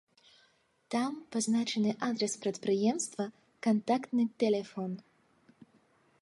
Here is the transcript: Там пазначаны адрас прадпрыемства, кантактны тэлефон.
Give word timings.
Там 0.93 1.11
пазначаны 1.35 1.91
адрас 2.07 2.33
прадпрыемства, 2.45 3.25
кантактны 3.67 4.23
тэлефон. 4.45 4.91